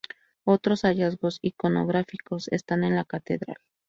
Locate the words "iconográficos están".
1.43-2.83